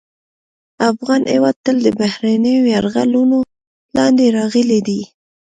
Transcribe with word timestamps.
افغان 0.91 1.21
هېواد 1.33 1.55
تل 1.65 1.77
د 1.85 1.87
بهرنیو 1.99 2.69
یرغلونو 2.75 3.39
لاندې 3.97 4.25
راغلی 4.37 4.79
دی 4.87 5.01